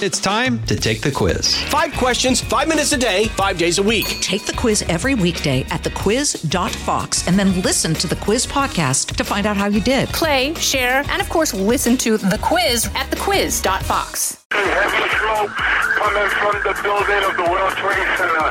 It's 0.00 0.20
time 0.20 0.62
to 0.66 0.76
take 0.76 1.00
the 1.00 1.10
quiz. 1.10 1.56
Five 1.64 1.92
questions, 1.94 2.40
five 2.40 2.68
minutes 2.68 2.92
a 2.92 2.96
day, 2.96 3.24
five 3.34 3.58
days 3.58 3.78
a 3.78 3.82
week. 3.82 4.06
Take 4.20 4.46
the 4.46 4.52
quiz 4.52 4.82
every 4.82 5.16
weekday 5.16 5.62
at 5.70 5.82
thequiz.fox 5.82 7.26
and 7.26 7.36
then 7.36 7.60
listen 7.62 7.94
to 7.94 8.06
the 8.06 8.14
quiz 8.14 8.46
podcast 8.46 9.16
to 9.16 9.24
find 9.24 9.44
out 9.44 9.56
how 9.56 9.66
you 9.66 9.80
did. 9.80 10.08
Play, 10.10 10.54
share, 10.54 11.02
and 11.10 11.20
of 11.20 11.28
course, 11.28 11.52
listen 11.52 11.96
to 11.96 12.16
the 12.16 12.38
quiz 12.40 12.86
at 12.94 13.10
thequiz.fox. 13.10 14.44
Heavy 14.52 15.08
smoke 15.18 15.50
coming 15.98 16.30
from 16.30 16.54
the 16.62 16.78
building 16.80 17.22
of 17.26 17.34
the 17.34 17.50
World 17.50 17.72
Trade 17.82 18.08
Center. 18.14 18.46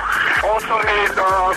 Also 0.52 0.76
need 0.84 1.16
uh, 1.16 1.54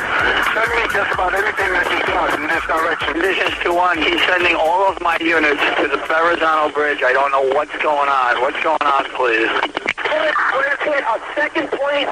send 0.54 0.70
me 0.70 0.86
just 0.94 1.12
about 1.14 1.34
everything 1.34 1.70
that 1.74 1.86
you 1.90 2.00
got 2.06 2.30
in 2.38 2.46
this 2.46 2.64
direction. 2.64 3.18
This 3.18 3.38
is 3.42 3.58
to 3.64 3.74
one. 3.74 3.98
He's 3.98 4.22
sending 4.26 4.54
all 4.54 4.86
of 4.86 5.00
my 5.02 5.18
units 5.20 5.60
to 5.82 5.88
the 5.88 5.98
Verrazano 6.06 6.72
Bridge. 6.72 7.02
I 7.02 7.12
don't 7.12 7.32
know 7.32 7.42
what's 7.54 7.76
going 7.82 8.08
on. 8.08 8.40
What's 8.40 8.62
going 8.62 8.82
on, 8.82 9.04
please? 9.18 9.79
Let's 10.50 10.82
hit 10.82 11.04
a 11.04 11.16
second 11.34 11.70
place. 11.70 12.10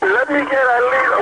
Let 0.00 0.26
me 0.30 0.40
get 0.48 0.64
at 0.64 0.82
least 0.88 1.12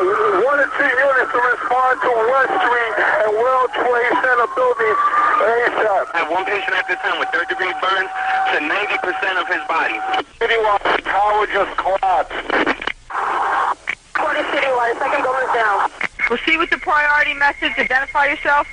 one 0.46 0.60
or 0.60 0.70
two 0.78 0.86
units 0.86 1.32
to 1.34 1.38
respond 1.38 1.98
to 1.98 2.10
West 2.14 2.54
Street 2.62 2.94
and 3.26 3.32
World 3.34 3.70
Trade 3.74 4.14
Center 4.22 4.48
buildings 4.54 5.00
ASAP. 5.42 6.04
I 6.14 6.18
have 6.22 6.30
one 6.30 6.44
patient 6.44 6.74
at 6.78 6.86
this 6.86 6.98
time 7.02 7.18
with 7.18 7.28
third 7.34 7.48
degree 7.48 7.74
burns 7.82 8.10
to 8.54 8.62
90% 8.62 9.40
of 9.40 9.46
his 9.50 9.62
body. 9.66 9.98
Citywide 10.38 11.04
power 11.04 11.46
just 11.50 11.74
collapsed. 11.74 12.38
Quarter 14.14 14.44
Citywide, 14.54 14.98
second 14.98 15.22
building 15.22 15.50
down. 15.54 15.90
Proceed 16.18 16.58
with 16.58 16.70
the 16.70 16.78
priority 16.78 17.34
message. 17.34 17.72
Identify 17.78 18.26
yourself. 18.26 18.68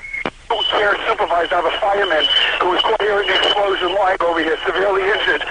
I 1.45 1.47
have 1.49 1.65
a 1.65 1.79
fireman 1.79 2.25
who 2.61 2.69
was 2.69 2.81
caught 2.81 2.97
the 2.99 3.35
explosion 3.35 3.95
over 4.21 4.39
here, 4.39 4.57
severely 4.65 5.03
injured. 5.03 5.43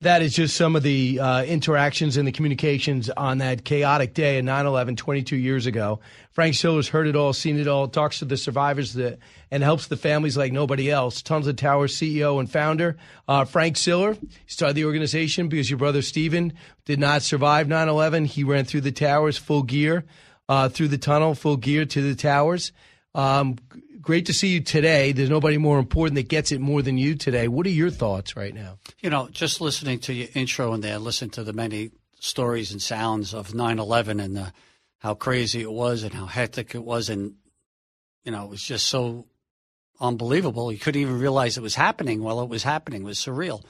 That 0.00 0.22
is 0.22 0.32
just 0.32 0.56
some 0.56 0.76
of 0.76 0.84
the 0.84 1.18
uh, 1.18 1.42
interactions 1.42 2.16
and 2.16 2.26
the 2.26 2.32
communications 2.32 3.10
on 3.10 3.38
that 3.38 3.64
chaotic 3.64 4.14
day 4.14 4.38
at 4.38 4.44
9 4.44 4.66
11 4.66 4.94
22 4.94 5.36
years 5.36 5.66
ago. 5.66 6.00
Frank 6.30 6.54
Siller's 6.54 6.88
heard 6.88 7.08
it 7.08 7.16
all, 7.16 7.32
seen 7.32 7.58
it 7.58 7.66
all, 7.66 7.88
talks 7.88 8.20
to 8.20 8.24
the 8.24 8.36
survivors 8.36 8.92
that, 8.94 9.18
and 9.50 9.62
helps 9.62 9.88
the 9.88 9.96
families 9.96 10.36
like 10.36 10.52
nobody 10.52 10.90
else. 10.90 11.20
Tunnel 11.20 11.44
to 11.44 11.52
Towers 11.52 11.96
CEO 11.96 12.38
and 12.38 12.50
founder, 12.50 12.96
uh, 13.26 13.44
Frank 13.44 13.76
Siller. 13.76 14.16
started 14.46 14.74
the 14.74 14.84
organization 14.84 15.48
because 15.48 15.68
your 15.68 15.78
brother 15.78 16.02
Stephen 16.02 16.52
did 16.84 17.00
not 17.00 17.22
survive 17.22 17.66
9 17.66 17.88
11. 17.88 18.26
He 18.26 18.44
ran 18.44 18.64
through 18.64 18.82
the 18.82 18.92
towers 18.92 19.36
full 19.36 19.64
gear, 19.64 20.04
uh, 20.48 20.68
through 20.68 20.88
the 20.88 20.98
tunnel, 20.98 21.34
full 21.34 21.56
gear 21.56 21.84
to 21.84 22.02
the 22.02 22.14
towers. 22.14 22.70
Um, 23.14 23.56
great 24.00 24.26
to 24.26 24.32
see 24.32 24.48
you 24.48 24.60
today. 24.60 25.12
There's 25.12 25.30
nobody 25.30 25.58
more 25.58 25.78
important 25.78 26.16
that 26.16 26.28
gets 26.28 26.52
it 26.52 26.60
more 26.60 26.82
than 26.82 26.98
you 26.98 27.14
today. 27.14 27.48
What 27.48 27.66
are 27.66 27.70
your 27.70 27.90
thoughts 27.90 28.36
right 28.36 28.54
now? 28.54 28.78
You 29.00 29.10
know, 29.10 29.28
just 29.30 29.60
listening 29.60 29.98
to 30.00 30.12
your 30.12 30.28
intro 30.34 30.72
in 30.74 30.80
there, 30.80 30.98
listen 30.98 31.30
to 31.30 31.44
the 31.44 31.52
many 31.52 31.90
stories 32.20 32.72
and 32.72 32.80
sounds 32.80 33.34
of 33.34 33.54
9 33.54 33.78
11 33.78 34.20
and 34.20 34.36
the, 34.36 34.52
how 34.98 35.14
crazy 35.14 35.62
it 35.62 35.70
was 35.70 36.02
and 36.02 36.12
how 36.12 36.26
hectic 36.26 36.74
it 36.74 36.84
was. 36.84 37.08
And, 37.08 37.34
you 38.24 38.32
know, 38.32 38.44
it 38.44 38.50
was 38.50 38.62
just 38.62 38.86
so 38.86 39.26
unbelievable. 40.00 40.72
You 40.72 40.78
couldn't 40.78 41.00
even 41.00 41.18
realize 41.18 41.56
it 41.56 41.62
was 41.62 41.74
happening 41.74 42.22
while 42.22 42.40
it 42.40 42.48
was 42.48 42.62
happening. 42.62 43.02
It 43.02 43.06
was 43.06 43.18
surreal. 43.18 43.64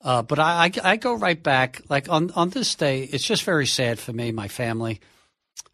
Uh, 0.00 0.22
but 0.22 0.38
I, 0.38 0.66
I, 0.66 0.72
I, 0.92 0.96
go 0.96 1.14
right 1.14 1.42
back. 1.42 1.80
Like 1.88 2.10
on, 2.10 2.30
on 2.32 2.50
this 2.50 2.74
day, 2.74 3.04
it's 3.04 3.24
just 3.24 3.42
very 3.44 3.66
sad 3.66 3.98
for 3.98 4.12
me, 4.12 4.32
my 4.32 4.48
family. 4.48 5.00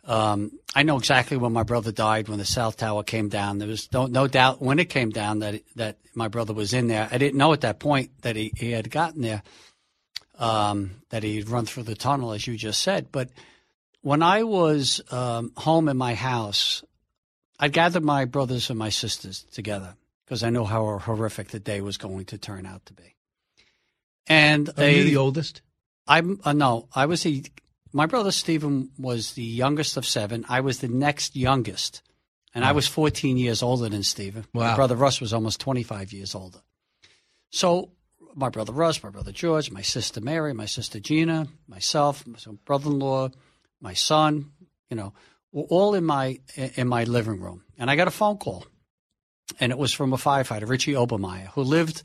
Um, 0.05 0.59
I 0.75 0.83
know 0.83 0.97
exactly 0.97 1.36
when 1.36 1.53
my 1.53 1.62
brother 1.62 1.92
died 1.92 2.28
when 2.28 2.39
the 2.39 2.45
South 2.45 2.77
Tower 2.77 3.03
came 3.03 3.28
down. 3.28 3.59
There 3.59 3.69
was 3.69 3.89
no, 3.92 4.06
no 4.06 4.27
doubt 4.27 4.62
when 4.62 4.78
it 4.78 4.89
came 4.89 5.11
down 5.11 5.41
that 5.41 5.62
that 5.77 5.98
my 6.14 6.28
brother 6.28 6.53
was 6.55 6.73
in 6.73 6.89
there. 6.89 7.09
I 7.11 7.19
didn't 7.19 7.39
know 7.39 7.53
at 7.53 7.61
that 7.62 7.78
point 7.78 8.11
that 8.23 8.36
he, 8.36 8.53
he 8.56 8.73
had 8.73 8.91
gotten 8.91 9.23
there, 9.23 9.42
um, 10.39 11.03
that 11.11 11.23
he'd 11.23 11.48
run 11.48 11.67
through 11.67 11.84
the 11.84 11.95
tunnel, 11.95 12.33
as 12.33 12.47
you 12.47 12.56
just 12.56 12.81
said. 12.81 13.12
But 13.12 13.30
when 14.02 14.23
I 14.23 14.42
was 14.42 15.01
um, 15.11 15.52
home 15.57 15.89
in 15.89 15.97
my 15.97 16.14
house, 16.14 16.83
I 17.58 17.68
gathered 17.68 18.02
my 18.02 18.24
brothers 18.24 18.70
and 18.70 18.79
my 18.79 18.89
sisters 18.89 19.45
together 19.52 19.95
because 20.24 20.42
I 20.42 20.51
know 20.51 20.64
how 20.64 20.98
horrific 20.98 21.48
the 21.48 21.61
day 21.61 21.80
was 21.80 21.98
going 21.98 22.24
to 22.27 22.39
turn 22.39 22.64
out 22.64 22.86
to 22.86 22.95
be. 22.95 23.17
And 24.27 24.70
are 24.79 24.89
you 24.89 25.05
the 25.05 25.17
oldest? 25.17 25.61
I'm 26.07 26.41
uh, 26.45 26.52
no, 26.52 26.89
I 26.95 27.07
was 27.07 27.23
the 27.23 27.45
my 27.92 28.06
brother 28.06 28.30
Stephen 28.30 28.90
was 28.98 29.33
the 29.33 29.42
youngest 29.42 29.96
of 29.96 30.06
seven. 30.06 30.45
I 30.48 30.61
was 30.61 30.78
the 30.78 30.89
next 30.89 31.36
youngest, 31.36 32.02
and 32.55 32.62
wow. 32.62 32.70
I 32.70 32.73
was 32.73 32.86
14 32.86 33.36
years 33.36 33.62
older 33.62 33.89
than 33.89 34.02
Stephen. 34.02 34.46
Wow. 34.55 34.70
My 34.70 34.77
brother 34.77 34.96
Russ 34.96 35.20
was 35.20 35.33
almost 35.33 35.61
25 35.61 36.12
years 36.12 36.34
older. 36.34 36.58
So 37.50 37.90
my 38.34 38.48
brother 38.48 38.73
Russ, 38.73 39.02
my 39.02 39.11
brother 39.11 39.33
George, 39.33 39.70
my 39.70 39.83
sister 39.83 40.20
Mary, 40.20 40.52
my 40.52 40.67
sister 40.67 41.00
Gina, 41.00 41.48
myself, 41.67 42.27
my 42.27 42.36
brother-in-law, 42.64 43.30
my 43.80 43.95
son, 43.95 44.52
you 44.89 44.96
know, 44.96 45.12
were 45.52 45.64
all 45.64 45.95
in 45.95 46.05
my 46.05 46.39
in 46.56 46.86
my 46.86 47.05
living 47.05 47.40
room, 47.40 47.64
and 47.79 47.90
I 47.90 47.96
got 47.96 48.08
a 48.08 48.12
phone 48.12 48.36
call, 48.36 48.67
and 49.58 49.73
it 49.73 49.79
was 49.79 49.92
from 49.92 50.12
a 50.12 50.17
firefighter, 50.17 50.68
Richie 50.68 50.92
Obermeyer, 50.92 51.48
who 51.48 51.62
lived 51.62 52.05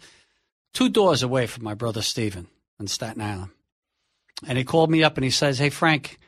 two 0.74 0.90
doors 0.90 1.22
away 1.22 1.46
from 1.46 1.64
my 1.64 1.76
brother 1.76 2.02
Stephen 2.02 2.48
in 2.80 2.88
Staten 2.88 3.22
Island 3.22 3.52
and 4.48 4.58
he 4.58 4.64
called 4.64 4.90
me 4.90 5.04
up 5.04 5.18
and 5.18 5.24
he 5.24 5.30
says, 5.30 5.58
"Hey 5.60 5.70
Frank, 5.70 6.20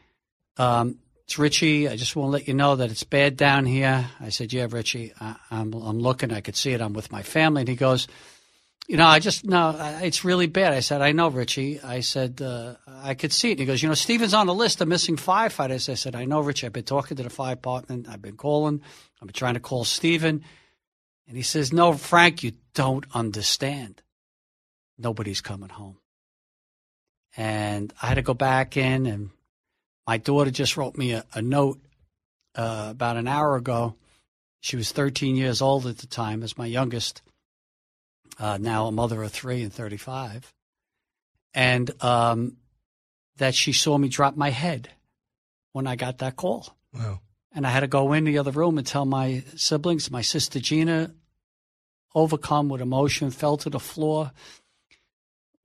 um, 0.58 1.00
it's 1.26 1.38
Richie. 1.38 1.90
I 1.90 1.96
just 1.96 2.16
want 2.16 2.28
to 2.28 2.32
let 2.32 2.48
you 2.48 2.54
know 2.54 2.76
that 2.78 2.90
it's 2.90 3.04
bad 3.04 3.38
down 3.38 3.66
here." 3.66 4.10
I 4.20 4.30
said, 4.30 4.54
"Yeah, 4.54 4.68
Richie, 4.70 5.14
I, 5.20 5.36
am 5.52 5.74
I'm, 5.74 5.74
I'm 5.74 6.00
looking. 6.00 6.32
I 6.32 6.42
could 6.42 6.56
see 6.56 6.72
it. 6.72 6.82
I'm 6.82 6.94
with 6.94 7.12
my 7.12 7.24
family." 7.24 7.62
And 7.62 7.70
he 7.70 7.76
goes, 7.76 8.08
"You 8.88 8.98
know, 8.98 9.06
I 9.06 9.20
just 9.20 9.46
no, 9.46 9.76
it's 10.02 10.24
really 10.24 10.48
bad." 10.48 10.74
I 10.74 10.80
said, 10.80 11.02
"I 11.02 11.12
know, 11.12 11.28
Richie." 11.28 11.82
I 11.82 12.00
said, 12.00 12.42
uh, 12.42 12.76
"I 12.88 13.14
could 13.14 13.34
see 13.34 13.50
it." 13.50 13.54
And 13.54 13.60
he 13.62 13.66
goes, 13.66 13.84
"You 13.84 13.90
know, 13.90 13.96
Stephen's 13.96 14.34
on 14.34 14.48
the 14.48 14.54
list 14.54 14.82
of 14.82 14.88
missing 14.88 15.18
firefighters." 15.18 15.90
I 15.90 15.96
said, 15.96 16.16
"I 16.16 16.26
know, 16.26 16.40
Richie. 16.40 16.68
I've 16.68 16.74
been 16.74 16.84
talking 16.84 17.18
to 17.18 17.24
the 17.24 17.30
fire 17.30 17.56
department. 17.56 18.08
I've 18.10 18.22
been 18.22 18.38
calling. 18.38 18.82
I've 19.22 19.28
been 19.28 19.34
trying 19.34 19.56
to 19.56 19.60
call 19.60 19.84
Stephen." 19.84 20.44
And 21.28 21.36
he 21.36 21.44
says, 21.44 21.74
"No, 21.74 21.92
Frank, 21.94 22.42
you 22.44 22.54
don't 22.74 23.06
understand. 23.14 24.02
Nobody's 24.98 25.42
coming 25.42 25.70
home." 25.70 25.98
And 27.38 27.94
I 28.02 28.08
had 28.08 28.16
to 28.16 28.24
go 28.24 28.34
back 28.34 28.76
in. 28.76 29.06
And 29.06 29.30
my 30.08 30.18
daughter 30.18 30.52
just 30.52 30.76
wrote 30.76 30.98
me 30.98 31.14
a, 31.14 31.24
a 31.34 31.42
note 31.42 31.80
uh, 32.56 32.88
about 32.90 33.18
an 33.18 33.28
hour 33.28 33.56
ago. 33.56 33.96
She 34.60 34.76
was 34.76 34.92
13 34.92 35.36
years 35.36 35.62
old 35.62 35.86
at 35.86 36.00
the 36.00 36.08
time, 36.08 36.42
as 36.42 36.58
my 36.58 36.66
youngest. 36.66 37.22
Uh, 38.40 38.58
now 38.60 38.88
a 38.88 38.92
mother 38.92 39.22
of 39.24 39.32
three 39.32 39.64
and 39.64 39.74
35, 39.74 40.54
and 41.56 42.04
um, 42.04 42.58
that 43.38 43.56
she 43.56 43.74
saw 43.74 43.98
me 43.98 44.10
drop 44.10 44.36
my 44.36 44.52
head 44.52 44.90
when 45.72 45.88
I 45.88 45.96
got 45.96 46.20
that 46.20 46.36
call. 46.36 46.76
Wow. 46.94 47.22
And 47.52 47.66
I 47.66 47.72
had 47.72 47.80
to 47.80 47.88
go 47.88 48.14
in 48.14 48.26
the 48.26 48.38
other 48.38 48.52
room 48.52 48.78
and 48.78 48.86
tell 48.86 49.06
my 49.06 49.44
siblings, 49.56 50.12
my 50.12 50.22
sister 50.22 50.60
Gina, 50.60 51.12
overcome 52.14 52.70
with 52.70 52.82
emotion, 52.82 53.32
fell 53.32 53.58
to 53.58 53.72
the 53.72 53.80
floor 53.80 54.32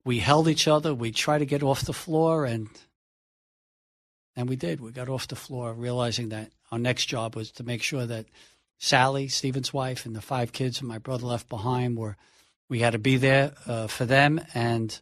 we 0.05 0.19
held 0.19 0.47
each 0.47 0.67
other. 0.67 0.93
We 0.93 1.11
tried 1.11 1.39
to 1.39 1.45
get 1.45 1.63
off 1.63 1.85
the 1.85 1.93
floor, 1.93 2.45
and 2.45 2.69
and 4.35 4.49
we 4.49 4.55
did. 4.55 4.81
We 4.81 4.91
got 4.91 5.09
off 5.09 5.27
the 5.27 5.35
floor, 5.35 5.73
realizing 5.73 6.29
that 6.29 6.51
our 6.71 6.79
next 6.79 7.05
job 7.05 7.35
was 7.35 7.51
to 7.51 7.63
make 7.63 7.83
sure 7.83 8.05
that 8.05 8.25
Sally, 8.79 9.27
Stephen's 9.27 9.73
wife, 9.73 10.05
and 10.05 10.15
the 10.15 10.21
five 10.21 10.51
kids 10.51 10.79
and 10.79 10.87
my 10.87 10.97
brother 10.97 11.25
left 11.25 11.49
behind 11.49 11.97
were. 11.97 12.17
We 12.69 12.79
had 12.79 12.93
to 12.93 12.99
be 12.99 13.17
there 13.17 13.53
uh, 13.67 13.87
for 13.87 14.05
them, 14.05 14.41
and 14.53 14.99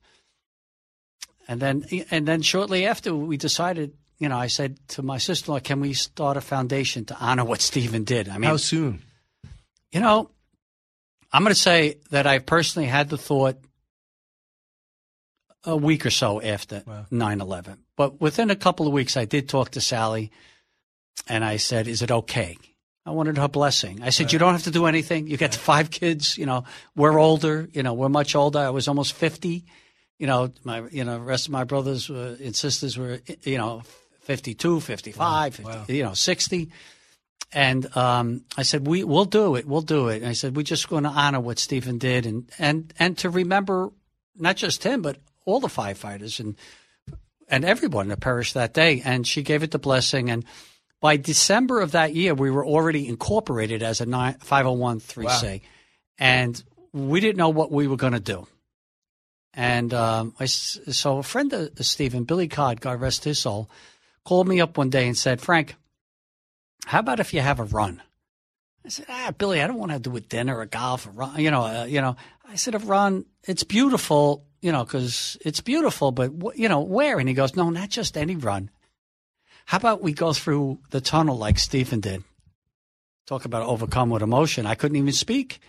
and 1.48 1.62
then 1.62 1.86
and 2.10 2.28
then 2.28 2.42
shortly 2.42 2.86
after, 2.86 3.16
we 3.16 3.38
decided. 3.38 3.94
You 4.18 4.30
know, 4.30 4.38
I 4.38 4.48
said 4.48 4.78
to 4.90 5.02
my 5.02 5.18
sister-in-law, 5.18 5.62
"Can 5.62 5.80
we 5.80 5.94
start 5.94 6.38
a 6.38 6.42
foundation 6.42 7.06
to 7.06 7.16
honor 7.18 7.46
what 7.46 7.62
Stephen 7.62 8.04
did?" 8.04 8.30
I 8.30 8.34
mean, 8.34 8.50
how 8.50 8.58
soon? 8.58 9.04
You 9.92 10.00
know, 10.00 10.32
I'm 11.32 11.44
going 11.44 11.54
to 11.54 11.60
say 11.60 11.98
that 12.10 12.28
I 12.28 12.40
personally 12.40 12.88
had 12.88 13.10
the 13.10 13.18
thought 13.18 13.58
a 15.66 15.76
week 15.76 16.06
or 16.06 16.10
so 16.10 16.42
after 16.42 16.84
wow. 16.86 17.06
9-11 17.12 17.78
but 17.96 18.20
within 18.20 18.50
a 18.50 18.56
couple 18.56 18.88
of 18.88 18.94
weeks 18.94 19.18
i 19.18 19.26
did 19.26 19.48
talk 19.48 19.72
to 19.72 19.82
sally 19.82 20.32
and 21.28 21.44
i 21.44 21.58
said 21.58 21.88
is 21.88 22.02
it 22.02 22.12
okay 22.12 22.58
i 23.06 23.12
wanted 23.12 23.38
her 23.38 23.48
blessing 23.48 24.02
i 24.02 24.10
said 24.10 24.26
right. 24.26 24.34
you 24.34 24.40
don't 24.40 24.54
have 24.54 24.64
to 24.64 24.72
do 24.72 24.86
anything 24.86 25.28
you 25.28 25.38
got 25.38 25.54
five 25.54 25.92
kids 25.92 26.38
you 26.38 26.46
know 26.46 26.64
we're 26.96 27.20
older 27.20 27.70
you 27.74 27.84
know 27.84 27.94
we're 27.94 28.10
much 28.10 28.36
older 28.36 28.60
i 28.60 28.70
was 28.70 28.88
almost 28.88 29.14
50 29.14 29.64
you 30.18 30.28
know 30.28 30.52
my 30.64 30.84
you 30.92 31.04
know 31.04 31.18
rest 31.20 31.48
of 31.48 31.52
my 31.52 31.64
brothers 31.64 32.10
were, 32.10 32.38
and 32.44 32.56
sisters 32.56 32.98
were 32.98 33.20
you 33.44 33.58
know 33.58 33.84
52 34.22 34.80
55 34.80 35.20
wow. 35.20 35.44
50, 35.44 35.64
wow. 35.64 35.86
you 35.88 36.04
know 36.04 36.14
60 36.14 36.72
and 37.54 37.96
um, 37.98 38.46
I 38.58 38.64
said, 38.64 38.88
"We 38.88 39.04
we'll 39.04 39.26
do 39.26 39.56
it. 39.56 39.66
We'll 39.66 39.82
do 39.82 40.08
it." 40.08 40.22
And 40.22 40.28
I 40.28 40.34
said, 40.34 40.56
"We're 40.56 40.64
just 40.64 40.88
going 40.88 41.04
to 41.04 41.10
honor 41.10 41.40
what 41.40 41.60
Stephen 41.60 41.98
did, 41.98 42.26
and 42.26 42.50
and 42.58 42.94
and 42.98 43.18
to 43.20 43.30
remember 43.30 43.92
not 44.38 44.56
just 44.56 44.84
him, 44.84 45.02
but 45.02 45.18
all 45.46 45.60
the 45.60 45.68
firefighters 45.68 46.40
and 46.40 46.56
and 47.48 47.66
everyone 47.66 48.08
that 48.08 48.22
perished 48.22 48.54
that 48.54 48.74
day. 48.74 49.02
And 49.04 49.28
she 49.28 49.44
gave 49.44 49.62
it 49.62 49.72
the 49.72 49.80
blessing. 49.80 50.30
And 50.30 50.46
by 51.02 51.18
December 51.18 51.82
of 51.82 51.92
that 51.92 52.16
year, 52.16 52.34
we 52.34 52.50
were 52.50 52.66
already 52.66 53.08
incorporated 53.08 53.84
as 53.84 54.00
a 54.00 54.06
501c. 54.06 55.24
Wow. 55.24 55.60
and 56.18 56.64
we 56.94 57.20
didn't 57.20 57.38
know 57.38 57.50
what 57.50 57.72
we 57.72 57.88
were 57.88 57.98
going 57.98 58.14
to 58.14 58.20
do. 58.20 58.48
And 59.54 59.94
um, 59.94 60.34
I, 60.40 60.46
so 60.46 61.18
a 61.18 61.24
friend 61.24 61.52
of 61.52 61.86
Stephen, 61.86 62.24
Billy 62.24 62.48
Codd, 62.48 62.80
God 62.80 63.02
rest 63.02 63.26
his 63.26 63.40
soul, 63.40 63.70
called 64.24 64.48
me 64.48 64.62
up 64.62 64.78
one 64.78 64.90
day 64.90 65.08
and 65.08 65.18
said, 65.18 65.42
Frank, 65.42 65.76
how 66.86 67.00
about 67.00 67.20
if 67.20 67.34
you 67.34 67.42
have 67.42 67.60
a 67.60 67.66
run? 67.66 68.02
I 68.86 68.90
said, 68.90 69.06
ah, 69.10 69.34
Billy, 69.38 69.62
I 69.62 69.68
don't 69.68 69.78
want 69.78 69.92
to 69.92 70.00
do 70.00 70.16
a 70.16 70.22
dinner 70.22 70.58
or 70.58 70.62
a 70.62 70.68
golf 70.68 71.06
or 71.06 71.12
run. 71.12 71.40
You 71.40 71.52
know, 71.52 71.64
uh, 71.64 71.86
you 71.86 72.02
know. 72.02 72.16
I 72.48 72.56
said, 72.56 72.76
a 72.76 72.80
run, 72.80 73.26
it's 73.44 73.64
beautiful, 73.64 74.46
you 74.62 74.72
know, 74.72 74.84
because 74.84 75.38
it's 75.42 75.62
beautiful, 75.62 76.12
but 76.12 76.32
you 76.56 76.70
know, 76.70 76.82
where? 76.82 77.20
And 77.20 77.28
he 77.28 77.36
goes, 77.36 77.56
no, 77.56 77.70
not 77.70 77.90
just 77.90 78.18
any 78.18 78.36
run. 78.36 78.70
How 79.66 79.78
about 79.78 80.02
we 80.02 80.14
go 80.14 80.34
through 80.34 80.80
the 80.90 81.02
tunnel 81.02 81.38
like 81.38 81.60
Stephen 81.60 82.00
did? 82.00 82.24
Talk 83.26 83.46
about 83.46 83.64
overcome 83.64 84.10
with 84.10 84.22
emotion. 84.22 84.66
I 84.66 84.76
couldn't 84.76 84.98
even 84.98 85.14
speak. 85.14 85.60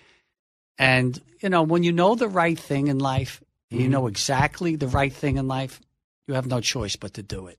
And 0.78 1.20
you 1.40 1.48
know, 1.48 1.62
when 1.62 1.82
you 1.82 1.92
know 1.92 2.14
the 2.14 2.28
right 2.28 2.58
thing 2.58 2.88
in 2.88 2.98
life, 2.98 3.42
mm-hmm. 3.70 3.82
you 3.82 3.88
know 3.88 4.06
exactly 4.06 4.76
the 4.76 4.88
right 4.88 5.12
thing 5.12 5.36
in 5.36 5.48
life, 5.48 5.80
you 6.26 6.34
have 6.34 6.46
no 6.46 6.60
choice 6.60 6.96
but 6.96 7.14
to 7.14 7.22
do 7.22 7.46
it. 7.46 7.58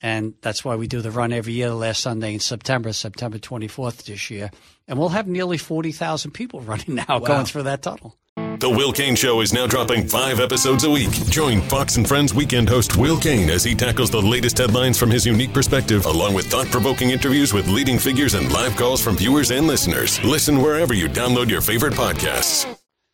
And 0.00 0.34
that's 0.42 0.64
why 0.64 0.74
we 0.74 0.88
do 0.88 1.00
the 1.00 1.12
run 1.12 1.32
every 1.32 1.52
year, 1.52 1.68
the 1.68 1.76
last 1.76 2.00
Sunday 2.00 2.34
in 2.34 2.40
September, 2.40 2.92
September 2.92 3.38
24th 3.38 4.04
this 4.04 4.30
year. 4.30 4.50
And 4.88 4.98
we'll 4.98 5.10
have 5.10 5.28
nearly 5.28 5.58
40,000 5.58 6.32
people 6.32 6.60
running 6.62 6.96
now 6.96 7.04
wow. 7.08 7.18
going 7.20 7.46
through 7.46 7.64
that 7.64 7.82
tunnel. 7.82 8.16
The 8.58 8.70
Will 8.70 8.92
Cain 8.92 9.14
Show 9.16 9.40
is 9.40 9.52
now 9.52 9.66
dropping 9.66 10.06
five 10.06 10.38
episodes 10.40 10.84
a 10.84 10.90
week. 10.90 11.10
Join 11.30 11.60
Fox 11.62 11.96
and 11.96 12.06
Friends 12.06 12.32
weekend 12.34 12.68
host 12.68 12.96
Will 12.96 13.18
Cain 13.18 13.50
as 13.50 13.64
he 13.64 13.74
tackles 13.74 14.10
the 14.10 14.20
latest 14.20 14.58
headlines 14.58 14.98
from 14.98 15.10
his 15.10 15.26
unique 15.26 15.52
perspective, 15.52 16.06
along 16.06 16.34
with 16.34 16.46
thought 16.46 16.66
provoking 16.66 17.10
interviews 17.10 17.52
with 17.52 17.68
leading 17.68 17.98
figures 17.98 18.34
and 18.34 18.52
live 18.52 18.76
calls 18.76 19.02
from 19.02 19.16
viewers 19.16 19.50
and 19.50 19.66
listeners. 19.66 20.22
Listen 20.24 20.60
wherever 20.60 20.94
you 20.94 21.08
download 21.08 21.48
your 21.48 21.60
favorite 21.60 21.94
podcasts. 21.94 22.66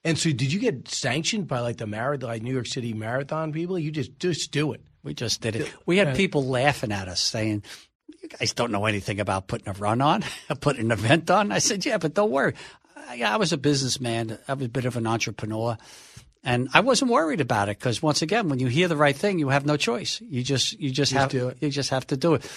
And 0.05 0.19
so, 0.19 0.31
did 0.31 0.53
you 0.53 0.61
get 0.61 0.89
sanctioned 0.89 1.49
by 1.49 1.61
like 1.61 1.77
the 1.77 1.87
marathon, 1.87 2.29
like 2.29 2.43
New 2.43 2.53
York 2.53 2.67
City 2.67 2.93
Marathon 2.95 3.53
people? 3.53 3.79
You 3.79 3.91
just 3.91 4.19
just 4.19 4.51
do 4.51 4.73
it. 4.73 4.83
We 5.03 5.15
just 5.15 5.41
did 5.41 5.57
it. 5.57 5.73
We 5.87 5.99
had 5.99 6.17
people 6.17 6.45
laughing 6.47 6.93
at 6.93 7.09
us 7.09 7.21
saying, 7.21 7.63
"You 8.23 8.29
guys 8.29 8.53
don't 8.53 8.71
know 8.73 8.87
anything 8.87 9.21
about 9.21 9.49
putting 9.49 9.69
a 9.69 9.73
run 9.73 10.01
on, 10.01 10.25
putting 10.61 10.87
an 10.87 10.91
event 10.93 11.31
on." 11.31 11.53
I 11.53 11.59
said, 11.59 11.85
"Yeah, 11.85 11.99
but 11.99 12.15
don't 12.15 12.31
worry. 12.31 12.55
I, 13.09 13.23
I 13.23 13.37
was 13.37 13.53
a 13.53 13.59
businessman. 13.59 14.39
I 14.47 14.55
was 14.55 14.67
a 14.67 14.69
bit 14.69 14.85
of 14.85 14.97
an 14.97 15.07
entrepreneur." 15.07 15.77
And 16.45 16.69
I 16.73 16.81
wasn't 16.81 17.11
worried 17.11 17.41
about 17.41 17.69
it 17.69 17.79
because 17.79 18.01
once 18.01 18.23
again, 18.23 18.49
when 18.49 18.61
you 18.61 18.69
hear 18.69 18.87
the 18.87 18.97
right 18.97 19.17
thing, 19.17 19.39
you 19.39 19.49
have 19.49 19.67
no 19.67 19.77
choice. 19.77 20.21
You 20.21 20.43
just 20.43 20.79
you 20.79 20.91
just, 20.91 21.13
have 21.13 21.31
to 21.33 21.55
you 21.61 21.69
just 21.69 21.91
have 21.91 22.07
to 22.09 22.17
do 22.17 22.35
it. 22.35 22.51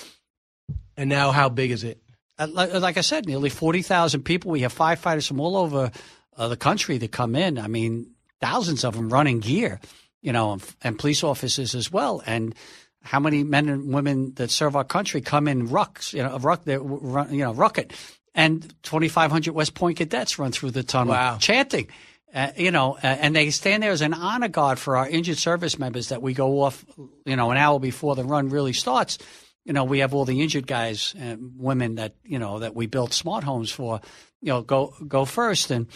And 0.95 1.09
now, 1.09 1.31
how 1.31 1.50
big 1.50 1.71
is 1.71 1.83
it? 1.83 2.01
Uh, 2.38 2.48
like, 2.51 2.74
like, 2.74 2.98
I 2.98 3.01
said, 3.01 3.25
nearly 3.25 3.50
forty 3.50 3.81
thousand 3.81 4.24
people. 4.24 4.51
We 4.51 4.62
have 4.62 4.74
firefighters 4.74 5.27
from 5.27 5.39
all 5.39 5.57
over 5.57 5.92
uh, 6.38 6.48
the 6.48 6.57
country 6.57 7.00
that 7.00 7.12
come 7.12 7.36
in. 7.36 7.57
I 7.57 7.68
mean, 7.68 8.12
thousands 8.39 8.83
of 8.83 8.95
them 8.95 9.09
running 9.09 9.39
gear, 9.39 9.80
you 10.21 10.31
know, 10.31 10.53
and, 10.53 10.63
and 10.83 11.00
police 11.00 11.24
officers 11.24 11.75
as 11.75 11.92
well. 11.92 12.21
And 12.25 12.56
how 13.03 13.19
many 13.19 13.44
men 13.44 13.68
and 13.68 13.94
women 13.94 14.33
that 14.36 14.51
serve 14.51 14.75
our 14.75 14.83
country 14.83 15.21
come 15.21 15.48
in 15.48 15.69
rucks, 15.69 16.13
you 16.13 16.24
know, 16.24 16.38
ruck, 16.38 16.65
you 16.65 17.44
know, 17.44 17.53
rucket, 17.53 17.94
and 18.33 18.62
2,500 18.83 19.54
West 19.54 19.74
Point 19.74 19.98
cadets 19.98 20.39
run 20.39 20.51
through 20.51 20.72
the 20.72 20.83
tunnel 20.83 21.13
wow. 21.13 21.38
chanting. 21.38 21.88
Uh, 22.33 22.51
you 22.56 22.72
know, 22.72 22.94
uh, 22.95 23.07
and 23.07 23.36
they 23.36 23.50
stand 23.50 23.83
there 23.83 23.92
as 23.92 24.01
an 24.01 24.13
honor 24.13 24.48
guard 24.48 24.80
for 24.80 24.95
our 24.95 25.07
injured 25.07 25.38
service 25.38 25.78
members 25.78 26.10
that 26.10 26.22
we 26.22 26.33
go 26.33 26.62
off, 26.62 26.86
you 27.25 27.36
know, 27.36 27.51
an 27.51 27.57
hour 27.57 27.78
before 27.78 28.16
the 28.16 28.24
run 28.24 28.48
really 28.48 28.72
starts. 28.72 29.18
You 29.66 29.74
know, 29.74 29.83
we 29.83 30.00
have 30.00 30.13
all 30.13 30.24
the 30.24 30.42
injured 30.42 30.66
guys 30.66 31.13
and 31.18 31.51
women 31.57 31.95
that, 31.95 32.16
you 32.24 32.39
know, 32.39 32.60
that 32.60 32.74
we 32.74 32.88
built 32.88 33.12
smart 33.12 33.44
homes 33.44 33.69
for, 33.69 34.00
you 34.42 34.54
know, 34.54 34.62
go, 34.62 34.94
go 35.07 35.25
first. 35.25 35.72
And, 35.72 35.88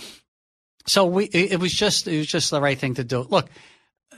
so 0.86 1.06
we 1.06 1.26
it 1.26 1.60
was 1.60 1.74
just 1.74 2.08
it 2.08 2.18
was 2.18 2.28
just 2.28 2.52
the 2.52 2.62
right 2.62 2.78
thing 2.78 2.96
to 2.96 3.04
do. 3.04 3.22
Look, 3.22 3.50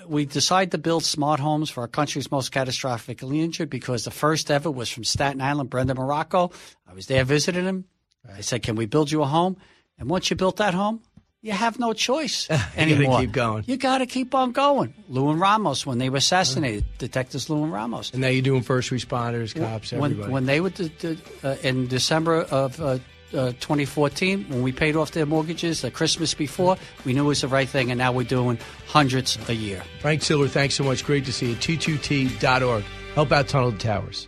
we 0.06 0.25
decided 0.25 0.72
to 0.72 0.78
build 0.78 1.04
smart 1.04 1.40
homes 1.40 1.70
for 1.70 1.81
our 1.81 1.88
country's 1.88 2.30
most 2.30 2.54
catastrophically 2.54 3.38
injured 3.42 3.70
because 3.70 4.04
the 4.04 4.12
first 4.12 4.52
ever 4.52 4.70
was 4.70 4.90
from 4.90 5.04
Staten 5.04 5.42
Island, 5.42 5.70
Brendan 5.70 5.98
Marrocco. 5.98 6.54
I 6.88 6.94
was 6.94 7.08
there 7.08 7.24
visiting 7.24 7.66
him. 7.66 7.86
I 8.35 8.41
said, 8.41 8.63
"Can 8.63 8.75
we 8.75 8.85
build 8.85 9.12
you 9.12 9.21
a 9.21 9.25
home?" 9.25 9.57
And 10.00 10.09
once 10.09 10.29
you 10.29 10.35
built 10.35 10.57
that 10.57 10.74
home, 10.74 11.01
you 11.41 11.51
have 11.51 11.79
no 11.79 11.94
choice 11.94 12.47
anymore. 12.75 13.00
you 13.00 13.06
got 13.06 13.18
to 13.19 13.25
keep 13.25 13.31
going. 13.31 13.63
You 13.68 13.77
got 13.77 13.97
to 14.00 14.06
keep 14.06 14.35
on 14.35 14.51
going. 14.51 14.94
Liu 15.09 15.29
and 15.29 15.39
Ramos, 15.39 15.85
when 15.85 15.97
they 15.97 16.09
were 16.09 16.18
assassinated, 16.18 16.85
detectives 16.97 17.50
Liu 17.50 17.63
and 17.63 17.71
Ramos. 17.71 18.12
And 18.12 18.21
now 18.21 18.27
you're 18.27 18.41
doing 18.41 18.63
first 18.63 18.89
responders, 18.91 19.56
cops, 19.56 19.91
when, 19.91 20.12
everybody. 20.12 20.33
When 20.33 20.45
they 20.45 20.62
were 20.62 20.71
uh, 21.44 21.56
in 21.63 21.88
December 21.88 22.41
of 22.41 22.81
uh, 22.81 23.00
uh, 23.33 23.51
2014 23.59 24.45
when 24.50 24.62
we 24.62 24.71
paid 24.71 24.95
off 24.95 25.12
their 25.12 25.25
mortgages 25.25 25.81
the 25.81 25.91
Christmas 25.91 26.33
before. 26.33 26.77
We 27.06 27.13
knew 27.13 27.25
it 27.25 27.27
was 27.27 27.41
the 27.41 27.47
right 27.47 27.68
thing, 27.68 27.91
and 27.91 27.97
now 27.97 28.12
we're 28.12 28.24
doing 28.24 28.57
hundreds 28.88 29.38
a 29.50 29.53
year. 29.53 29.83
Frank 30.00 30.24
Siller, 30.24 30.47
thanks 30.47 30.75
so 30.75 30.83
much. 30.83 31.03
Great 31.03 31.25
to 31.25 31.33
see 31.33 31.50
you. 31.50 31.56
T2T.org. 31.56 32.83
Help 33.15 33.31
out 33.31 33.47
Tunnel 33.47 33.71
Towers. 33.74 34.27